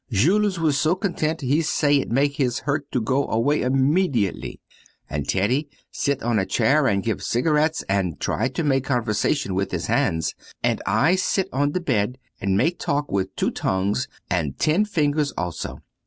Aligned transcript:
Jules 0.09 0.59
was 0.59 0.79
so 0.79 0.95
content 0.95 1.41
he 1.41 1.61
say 1.61 1.97
it 1.99 2.09
make 2.09 2.37
his 2.37 2.61
hurt 2.61 2.91
to 2.91 2.99
go 2.99 3.27
away 3.27 3.61
immediately. 3.61 4.59
And 5.07 5.29
Teddy 5.29 5.69
sit 5.91 6.23
on 6.23 6.39
a 6.39 6.45
chair 6.47 6.87
and 6.87 7.03
give 7.03 7.21
cigarettes 7.21 7.83
and 7.87 8.19
try 8.19 8.47
to 8.47 8.63
make 8.63 8.83
conversation 8.83 9.53
with 9.53 9.69
his 9.69 9.85
hands. 9.85 10.33
And 10.63 10.81
I 10.87 11.13
sit 11.17 11.49
on 11.53 11.73
the 11.73 11.81
bed 11.81 12.17
and 12.41 12.57
make 12.57 12.79
talk 12.79 13.11
with 13.11 13.35
two 13.35 13.51
tongues 13.51 14.07
and 14.27 14.57
ten 14.57 14.85
fingers 14.85 15.33
also. 15.37 15.83